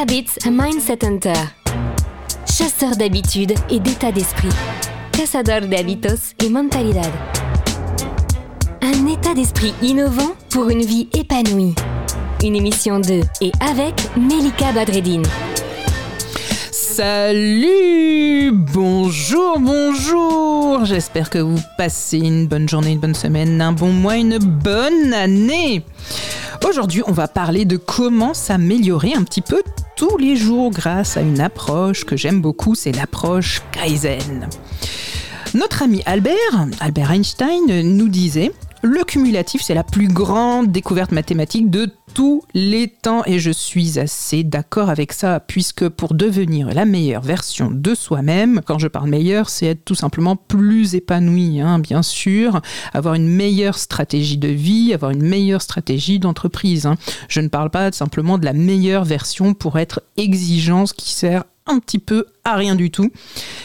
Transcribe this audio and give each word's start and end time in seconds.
Habits 0.00 0.38
Mindset 0.50 1.04
Hunter. 1.04 1.34
Chasseur 2.46 2.96
d'habitudes 2.96 3.52
et 3.68 3.78
d'état 3.78 4.10
d'esprit. 4.10 4.48
Cazador 5.12 5.68
de 5.68 5.76
hábitos 5.76 6.34
y 6.42 6.48
mentalidad. 6.48 7.10
Un 8.80 9.06
état 9.06 9.34
d'esprit 9.34 9.74
innovant 9.82 10.34
pour 10.48 10.70
une 10.70 10.82
vie 10.82 11.08
épanouie. 11.12 11.74
Une 12.42 12.56
émission 12.56 13.00
de 13.00 13.20
et 13.42 13.52
avec 13.60 13.94
Melika 14.16 14.72
Badreddine. 14.72 15.26
Salut 16.70 18.50
Bonjour, 18.52 19.58
bonjour 19.60 20.84
J'espère 20.84 21.28
que 21.28 21.38
vous 21.38 21.60
passez 21.76 22.18
une 22.18 22.46
bonne 22.46 22.68
journée, 22.68 22.92
une 22.92 23.00
bonne 23.00 23.14
semaine, 23.14 23.60
un 23.60 23.72
bon 23.72 23.92
mois, 23.92 24.16
une 24.16 24.38
bonne 24.38 25.12
année 25.12 25.84
Aujourd'hui, 26.68 27.02
on 27.06 27.12
va 27.12 27.26
parler 27.28 27.64
de 27.64 27.76
comment 27.76 28.34
s'améliorer 28.34 29.14
un 29.14 29.24
petit 29.24 29.40
peu 29.40 29.62
tous 29.96 30.16
les 30.16 30.36
jours 30.36 30.70
grâce 30.70 31.16
à 31.16 31.20
une 31.20 31.40
approche 31.40 32.04
que 32.04 32.16
j'aime 32.16 32.40
beaucoup, 32.40 32.74
c'est 32.74 32.92
l'approche 32.92 33.62
Kaizen. 33.72 34.48
Notre 35.54 35.82
ami 35.82 36.02
Albert, 36.06 36.34
Albert 36.80 37.10
Einstein, 37.10 37.66
nous 37.82 38.08
disait 38.08 38.52
le 38.82 39.04
cumulatif, 39.04 39.62
c'est 39.62 39.74
la 39.74 39.84
plus 39.84 40.08
grande 40.08 40.72
découverte 40.72 41.12
mathématique 41.12 41.70
de 41.70 41.88
tous 42.14 42.42
les 42.52 42.88
temps 42.88 43.22
et 43.26 43.38
je 43.38 43.52
suis 43.52 44.00
assez 44.00 44.42
d'accord 44.42 44.90
avec 44.90 45.12
ça 45.12 45.38
puisque 45.38 45.88
pour 45.88 46.14
devenir 46.14 46.68
la 46.74 46.84
meilleure 46.84 47.22
version 47.22 47.70
de 47.70 47.94
soi-même, 47.94 48.60
quand 48.66 48.80
je 48.80 48.88
parle 48.88 49.08
meilleur, 49.08 49.48
c'est 49.48 49.66
être 49.66 49.84
tout 49.84 49.94
simplement 49.94 50.34
plus 50.34 50.96
épanoui, 50.96 51.60
hein, 51.60 51.78
bien 51.78 52.02
sûr, 52.02 52.60
avoir 52.92 53.14
une 53.14 53.28
meilleure 53.28 53.78
stratégie 53.78 54.36
de 54.36 54.48
vie, 54.48 54.92
avoir 54.92 55.12
une 55.12 55.22
meilleure 55.22 55.62
stratégie 55.62 56.18
d'entreprise. 56.18 56.84
Hein. 56.86 56.96
Je 57.28 57.40
ne 57.40 57.48
parle 57.48 57.70
pas 57.70 57.92
simplement 57.92 58.36
de 58.36 58.44
la 58.44 58.52
meilleure 58.52 59.04
version 59.04 59.54
pour 59.54 59.78
être 59.78 60.02
exigeance 60.16 60.92
qui 60.92 61.12
sert 61.12 61.44
petit 61.78 61.98
peu 61.98 62.26
à 62.44 62.56
rien 62.56 62.74
du 62.74 62.90
tout, 62.90 63.04
et 63.04 63.10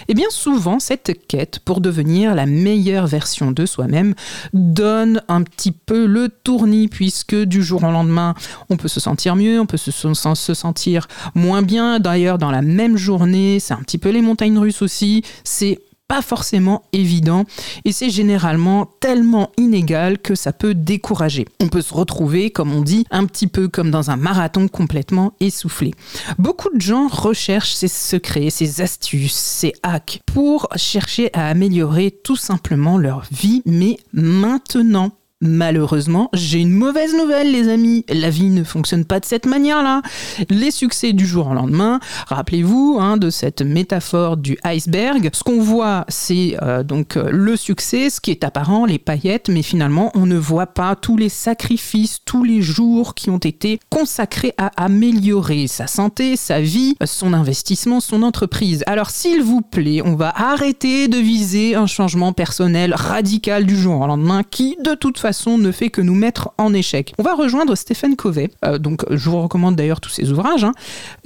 eh 0.09 0.13
bien 0.13 0.27
souvent 0.29 0.79
cette 0.79 1.27
quête 1.27 1.59
pour 1.65 1.81
devenir 1.81 2.35
la 2.35 2.45
meilleure 2.45 3.07
version 3.07 3.51
de 3.51 3.65
soi-même 3.65 4.13
donne 4.53 5.23
un 5.27 5.41
petit 5.41 5.71
peu 5.71 6.05
le 6.05 6.29
tournis 6.29 6.87
puisque 6.87 7.35
du 7.35 7.63
jour 7.63 7.83
au 7.83 7.91
lendemain 7.91 8.35
on 8.69 8.77
peut 8.77 8.87
se 8.87 8.99
sentir 8.99 9.35
mieux, 9.35 9.59
on 9.59 9.65
peut 9.65 9.77
se 9.77 10.53
sentir 10.53 11.07
moins 11.33 11.63
bien. 11.63 11.99
D'ailleurs 11.99 12.37
dans 12.37 12.51
la 12.51 12.61
même 12.61 12.97
journée, 12.97 13.59
c'est 13.59 13.73
un 13.73 13.81
petit 13.81 13.97
peu 13.97 14.09
les 14.09 14.21
montagnes 14.21 14.59
russes 14.59 14.81
aussi, 14.81 15.23
c'est 15.43 15.79
pas 16.07 16.21
forcément 16.21 16.83
évident 16.93 17.45
et 17.85 17.91
c'est 17.91 18.09
généralement 18.09 18.85
tellement 18.99 19.51
inégal 19.57 20.19
que 20.19 20.35
ça 20.35 20.53
peut 20.53 20.73
décourager. 20.73 21.45
On 21.59 21.67
peut 21.67 21.81
se 21.81 21.93
retrouver, 21.93 22.49
comme 22.49 22.73
on 22.73 22.81
dit, 22.81 23.05
un 23.11 23.25
petit 23.25 23.47
peu 23.47 23.67
comme 23.67 23.91
dans 23.91 24.09
un 24.09 24.15
marathon 24.15 24.67
complètement 24.67 25.33
essoufflé. 25.39 25.93
Beaucoup 26.37 26.69
de 26.73 26.81
gens 26.81 27.07
recherchent 27.07 27.73
ces 27.73 27.87
secrets, 27.87 28.49
ces 28.49 28.81
astuces, 28.81 29.33
ces 29.33 29.73
hacks 29.83 30.21
pour 30.25 30.67
chercher 30.75 31.29
à 31.33 31.49
améliorer 31.49 32.11
tout 32.23 32.35
simplement 32.35 32.97
leur 32.97 33.25
vie, 33.31 33.61
mais 33.65 33.97
maintenant. 34.13 35.11
Malheureusement, 35.39 36.31
j'ai 36.33 36.59
une 36.61 36.71
mauvaise 36.71 37.13
nouvelle, 37.13 37.51
les 37.51 37.69
amis. 37.69 38.03
La 38.09 38.31
vie 38.31 38.49
ne 38.49 38.63
fonctionne 38.63 39.05
pas 39.05 39.19
de 39.19 39.25
cette 39.25 39.45
manière-là. 39.45 40.01
Les 40.49 40.71
succès 40.71 41.13
du 41.13 41.27
jour 41.27 41.49
au 41.49 41.53
lendemain, 41.53 41.99
rappelez-vous 42.25 42.97
hein, 42.99 43.17
de 43.17 43.29
cette 43.29 43.61
métaphore 43.61 44.37
du 44.37 44.57
iceberg. 44.63 45.29
Ce 45.33 45.43
qu'on 45.43 45.61
voit, 45.61 46.05
c'est 46.07 46.57
euh, 46.63 46.81
donc 46.81 47.17
euh, 47.17 47.29
le 47.31 47.55
succès, 47.55 48.09
ce 48.09 48.19
qui 48.19 48.31
est 48.31 48.43
apparent, 48.43 48.87
les 48.87 48.97
paillettes, 48.97 49.49
mais 49.49 49.61
finalement, 49.61 50.11
on 50.15 50.25
ne 50.25 50.37
voit 50.37 50.65
pas 50.65 50.95
tous 50.95 51.17
les 51.17 51.29
sacrifices, 51.29 52.17
tous 52.25 52.43
les 52.43 52.63
jours 52.63 53.13
qui 53.13 53.29
ont 53.29 53.37
été 53.37 53.79
consacrés 53.91 54.55
à 54.57 54.71
améliorer 54.83 55.67
sa 55.67 55.85
santé, 55.85 56.35
sa 56.35 56.61
vie, 56.61 56.95
son 57.05 57.33
investissement, 57.33 57.99
son 57.99 58.23
entreprise. 58.23 58.83
Alors, 58.87 59.11
s'il 59.11 59.43
vous 59.43 59.61
plaît, 59.61 60.01
on 60.03 60.15
va 60.15 60.33
arrêter 60.35 61.07
de 61.07 61.17
viser 61.19 61.75
un 61.75 61.85
changement 61.85 62.33
personnel 62.33 62.95
radical 62.95 63.67
du 63.67 63.79
jour 63.79 64.01
au 64.01 64.07
lendemain 64.07 64.41
qui, 64.41 64.77
de 64.83 64.95
toute 64.95 65.19
façon, 65.19 65.26
ne 65.57 65.71
fait 65.71 65.89
que 65.89 66.01
nous 66.01 66.15
mettre 66.15 66.51
en 66.57 66.73
échec. 66.73 67.13
On 67.17 67.23
va 67.23 67.35
rejoindre 67.35 67.75
Stéphane 67.75 68.15
Covey, 68.15 68.49
euh, 68.65 68.77
donc 68.77 69.05
je 69.09 69.29
vous 69.29 69.41
recommande 69.41 69.75
d'ailleurs 69.75 70.01
tous 70.01 70.09
ses 70.09 70.31
ouvrages, 70.31 70.63
hein, 70.63 70.73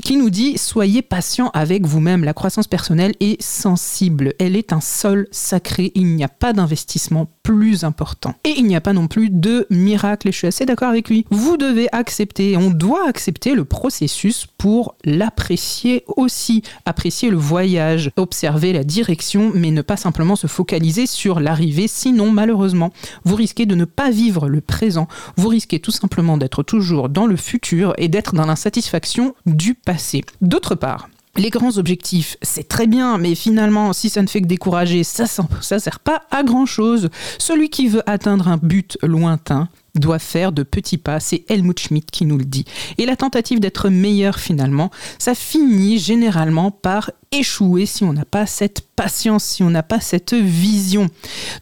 qui 0.04 0.18
nous 0.18 0.30
dit 0.30 0.58
Soyez 0.58 1.02
patient 1.02 1.50
avec 1.54 1.86
vous-même. 1.86 2.24
La 2.24 2.34
croissance 2.34 2.68
personnelle 2.68 3.14
est 3.20 3.42
sensible. 3.42 4.34
Elle 4.40 4.56
est 4.56 4.74
un 4.74 4.82
sol 4.82 5.28
sacré. 5.32 5.92
Il 5.96 6.08
n'y 6.16 6.24
a 6.24 6.28
pas 6.28 6.54
d'investissement 6.54 7.28
plus 7.44 7.84
important. 7.84 8.36
Et 8.44 8.54
il 8.58 8.66
n'y 8.66 8.76
a 8.76 8.82
pas 8.82 8.94
non 8.94 9.08
plus 9.08 9.30
de 9.30 9.68
miracle. 9.70 10.28
Et 10.28 10.32
je 10.32 10.38
suis 10.38 10.48
assez 10.48 10.66
d'accord 10.66 10.90
avec 10.90 11.10
lui. 11.10 11.26
Vous 11.32 11.58
devez 11.58 11.88
accepter, 11.92 12.58
on 12.58 12.70
doit 12.70 13.08
accepter 13.08 13.56
le 13.56 13.66
processus 13.66 14.48
pour 14.58 14.96
l'apprécier 15.04 16.04
aussi. 16.08 16.64
Apprécier 16.86 17.30
le 17.30 17.38
voyage, 17.38 18.12
observer 18.18 18.74
la 18.74 18.84
direction, 18.84 19.52
mais 19.54 19.72
ne 19.72 19.82
pas 19.82 19.98
simplement 19.98 20.36
se 20.36 20.48
focaliser 20.48 21.06
sur 21.06 21.40
l'arrivée. 21.40 21.88
Sinon, 21.88 22.32
malheureusement, 22.32 22.92
vous 23.24 23.36
risquez 23.36 23.66
de 23.66 23.76
ne 23.76 23.86
pas 23.96 24.10
vivre 24.10 24.48
le 24.50 24.62
présent, 24.62 25.08
vous 25.38 25.50
risquez 25.50 25.80
tout 25.80 25.92
simplement 25.92 26.38
d'être 26.38 26.64
toujours 26.64 27.10
dans 27.10 27.28
le 27.28 27.36
futur 27.36 27.94
et 27.98 28.08
d'être 28.08 28.34
dans 28.34 28.46
l'insatisfaction 28.46 29.36
du 29.46 29.76
passé. 29.76 30.24
D'autre 30.42 30.76
part, 30.76 31.10
les 31.38 31.50
grands 31.50 31.78
objectifs, 31.78 32.36
c'est 32.42 32.68
très 32.68 32.88
bien, 32.88 33.18
mais 33.18 33.36
finalement, 33.36 33.94
si 33.94 34.10
ça 34.10 34.22
ne 34.22 34.28
fait 34.28 34.42
que 34.42 34.48
décourager, 34.48 35.04
ça 35.04 35.24
ne 35.24 35.80
sert 35.80 36.00
pas 36.00 36.24
à 36.30 36.44
grand 36.44 36.66
chose. 36.66 37.10
Celui 37.38 37.70
qui 37.70 37.88
veut 37.88 38.04
atteindre 38.10 38.50
un 38.50 38.58
but 38.58 38.98
lointain 39.02 39.70
doit 39.96 40.20
faire 40.20 40.52
de 40.52 40.64
petits 40.64 40.98
pas, 40.98 41.20
c'est 41.20 41.44
Helmut 41.50 41.80
Schmidt 41.80 42.08
qui 42.12 42.26
nous 42.26 42.38
le 42.38 42.46
dit. 42.46 42.66
Et 42.98 43.06
la 43.06 43.16
tentative 43.16 43.60
d'être 43.60 43.90
meilleur 43.90 44.40
finalement, 44.40 44.92
ça 45.20 45.36
finit 45.36 46.00
généralement 46.00 46.72
par 46.72 47.12
échouer 47.32 47.86
si 47.86 48.04
on 48.04 48.14
n'a 48.14 48.26
pas 48.26 48.46
cette 48.46 48.82
patience, 48.96 49.44
si 49.44 49.64
on 49.64 49.70
n'a 49.70 49.84
pas 49.84 50.00
cette 50.00 50.34
vision. 50.34 51.08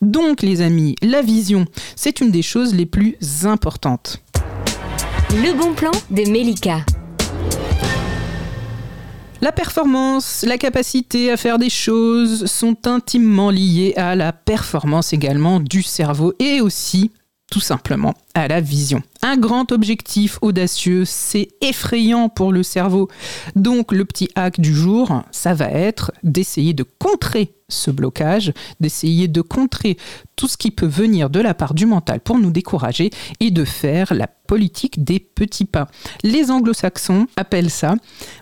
Donc 0.02 0.42
les 0.42 0.62
amis, 0.62 0.96
la 1.02 1.22
vision, 1.22 1.66
c'est 1.96 2.22
une 2.22 2.32
des 2.32 2.42
choses 2.42 2.74
les 2.74 2.86
plus 2.86 3.16
importantes. 3.44 4.22
Le 5.32 5.54
bon 5.58 5.74
plan 5.74 5.92
de 6.10 6.30
Melika. 6.30 6.84
La 9.42 9.54
performance, 9.54 10.44
la 10.46 10.58
capacité 10.58 11.32
à 11.32 11.38
faire 11.38 11.60
des 11.60 11.70
choses 11.70 12.46
sont 12.46 12.76
intimement 12.88 13.52
liées 13.52 13.94
à 13.96 14.14
la 14.16 14.34
performance 14.34 15.14
également 15.14 15.62
du 15.62 15.82
cerveau 15.82 16.34
et 16.40 16.60
aussi 16.60 17.12
tout 17.50 17.60
simplement 17.60 18.14
la 18.48 18.62
vision. 18.62 19.02
Un 19.22 19.38
grand 19.38 19.72
objectif 19.72 20.40
audacieux, 20.42 21.04
c'est 21.06 21.50
effrayant 21.62 22.30
pour 22.30 22.52
le 22.52 22.64
cerveau. 22.64 23.10
Donc 23.56 23.92
le 23.92 24.06
petit 24.06 24.30
hack 24.36 24.60
du 24.60 24.74
jour, 24.74 25.24
ça 25.32 25.54
va 25.54 25.70
être 25.70 26.12
d'essayer 26.24 26.74
de 26.74 26.84
contrer 26.84 27.54
ce 27.70 27.92
blocage, 27.92 28.52
d'essayer 28.80 29.28
de 29.28 29.42
contrer 29.42 29.98
tout 30.36 30.48
ce 30.48 30.58
qui 30.58 30.72
peut 30.72 30.88
venir 30.88 31.30
de 31.30 31.40
la 31.40 31.54
part 31.54 31.74
du 31.74 31.86
mental 31.86 32.20
pour 32.20 32.40
nous 32.40 32.52
décourager 32.52 33.12
et 33.40 33.52
de 33.52 33.64
faire 33.66 34.14
la 34.14 34.28
politique 34.28 35.04
des 35.04 35.20
petits 35.20 35.66
pas. 35.66 35.88
Les 36.24 36.50
anglo-saxons 36.50 37.28
appellent 37.36 37.70
ça 37.70 37.96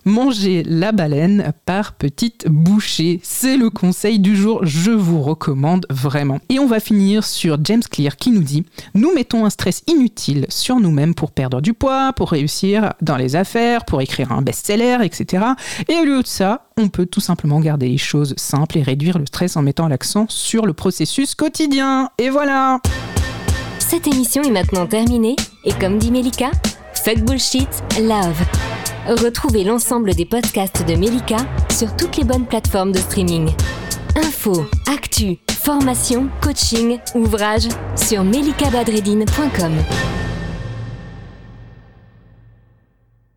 manger 0.06 0.64
la 0.64 0.94
baleine 0.94 1.52
par 1.66 1.94
petites 1.94 2.48
bouchées. 2.48 3.20
C'est 3.24 3.58
le 3.58 3.70
conseil 3.70 4.20
du 4.20 4.38
jour, 4.38 4.66
je 4.66 4.92
vous 4.92 5.22
recommande 5.22 5.86
vraiment. 5.90 6.40
Et 6.48 6.60
on 6.60 6.68
va 6.68 6.80
finir 6.80 7.26
sur 7.26 7.58
James 7.64 7.84
Clear 7.92 8.16
qui 8.16 8.32
nous 8.32 8.44
dit 8.44 8.66
Nous 8.94 9.14
mettons 9.14 9.46
un 9.46 9.50
stress 9.50 9.84
inutile 9.88 10.46
sur 10.50 10.80
nous-mêmes 10.80 11.16
pour 11.16 11.32
perdre 11.32 11.62
du 11.62 11.74
poids, 11.74 12.14
pour 12.14 12.32
réussir 12.32 12.94
dans 13.02 13.18
les 13.18 13.36
affaires, 13.36 13.86
pour 13.86 14.02
écrire 14.02 14.32
un 14.32 14.42
best-seller, 14.42 14.98
etc. 15.04 15.44
Et 15.88 15.96
au 16.00 16.04
lieu 16.04 16.22
de 16.22 16.28
ça, 16.28 16.68
on 16.78 16.90
peut 16.90 17.06
tout 17.06 17.20
simplement 17.20 17.60
garder 17.60 17.88
les 17.88 17.98
choses 17.98 18.34
simples 18.38 18.78
et 18.78 18.84
réduire 18.84 19.18
le 19.18 19.26
stress 19.26 19.58
en 19.58 19.62
mettant 19.62 19.88
l'accent 19.88 20.26
sur 20.30 20.66
le 20.66 20.74
processus 20.74 21.36
quotidien. 21.36 22.10
Et 22.18 22.30
voilà 22.30 22.80
Cette 23.80 24.08
émission 24.08 24.44
est 24.44 24.52
maintenant 24.52 24.86
terminée 24.86 25.36
et 25.64 25.74
comme 25.74 25.98
dit 25.98 26.12
Melika, 26.12 26.52
fuck 26.94 27.20
bullshit, 27.22 27.70
love. 28.02 28.42
Retrouvez 29.08 29.64
l'ensemble 29.64 30.14
des 30.14 30.26
podcasts 30.26 30.86
de 30.86 30.96
Melika 30.96 31.38
sur 31.72 31.96
toutes 31.96 32.18
les 32.18 32.26
bonnes 32.26 32.46
plateformes 32.46 32.92
de 32.92 33.00
streaming. 33.00 33.50
Info, 34.18 34.66
actu, 34.92 35.38
formation, 35.68 36.30
coaching, 36.42 36.98
ouvrages 37.14 37.68
sur 37.98 38.24
melikabadredine.com. 38.24 39.74